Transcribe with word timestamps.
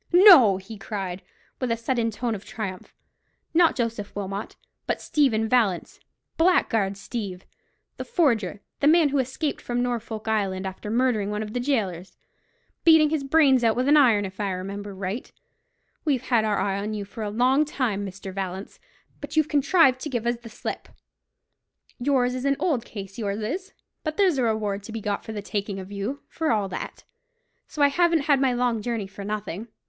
"No," 0.11 0.57
he 0.57 0.79
cried, 0.79 1.21
with 1.59 1.71
a 1.71 1.77
sudden 1.77 2.09
tone 2.09 2.33
of 2.33 2.43
triumph, 2.43 2.91
"not 3.53 3.75
Joseph 3.75 4.15
Wilmot, 4.15 4.55
but 4.87 4.99
Stephen 4.99 5.47
Vallance—Blackguard 5.47 6.97
Steeve, 6.97 7.45
the 7.97 8.03
forger—the 8.03 8.87
man 8.87 9.09
who 9.09 9.19
escaped 9.19 9.61
from 9.61 9.83
Norfolk 9.83 10.27
Island, 10.27 10.65
after 10.65 10.89
murdering 10.89 11.29
one 11.29 11.43
of 11.43 11.53
the 11.53 11.59
gaolers—beating 11.59 13.11
his 13.11 13.23
brains 13.23 13.63
out 13.63 13.75
with 13.75 13.87
an 13.87 13.95
iron, 13.95 14.25
if 14.25 14.39
I 14.39 14.49
remember 14.53 14.95
right. 14.95 15.31
We've 16.03 16.23
had 16.23 16.45
our 16.45 16.57
eye 16.57 16.79
on 16.79 16.95
you 16.95 17.05
for 17.05 17.21
a 17.21 17.29
long 17.29 17.63
time, 17.63 18.03
Mr. 18.03 18.33
Vallance; 18.33 18.79
but 19.19 19.37
you've 19.37 19.49
contrived 19.49 19.99
to 20.01 20.09
give 20.09 20.25
us 20.25 20.37
the 20.37 20.49
slip. 20.49 20.89
Yours 21.99 22.33
is 22.33 22.45
an 22.45 22.57
old 22.59 22.85
case, 22.85 23.19
yours 23.19 23.39
is; 23.43 23.71
but 24.03 24.17
there's 24.17 24.39
a 24.39 24.43
reward 24.43 24.81
to 24.81 24.91
be 24.91 24.99
got 24.99 25.23
for 25.23 25.31
the 25.31 25.43
taking 25.43 25.77
of 25.79 25.91
you, 25.91 26.21
for 26.27 26.51
all 26.51 26.67
that. 26.69 27.03
So 27.67 27.83
I 27.83 27.89
haven't 27.89 28.21
had 28.21 28.41
my 28.41 28.51
long 28.51 28.81
journey 28.81 29.05
for 29.05 29.23
nothing." 29.23 29.67